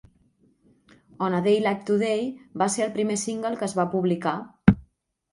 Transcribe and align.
"On 1.25 1.35
a 1.39 1.41
Day 1.47 1.51
Like 1.65 1.83
Today" 1.89 2.23
va 2.61 2.67
ser 2.75 2.81
el 2.85 2.93
primer 2.95 3.17
single 3.25 3.51
que 3.59 3.65
es 3.69 3.77
va 3.81 3.85
publicar. 3.97 4.33